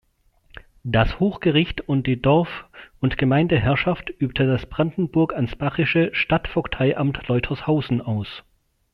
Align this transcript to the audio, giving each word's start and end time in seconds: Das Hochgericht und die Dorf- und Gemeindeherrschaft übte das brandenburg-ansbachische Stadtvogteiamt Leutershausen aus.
Das 0.83 1.19
Hochgericht 1.19 1.81
und 1.81 2.07
die 2.07 2.19
Dorf- 2.19 2.67
und 3.01 3.19
Gemeindeherrschaft 3.19 4.09
übte 4.19 4.47
das 4.47 4.65
brandenburg-ansbachische 4.65 6.09
Stadtvogteiamt 6.13 7.27
Leutershausen 7.27 8.01
aus. 8.01 8.41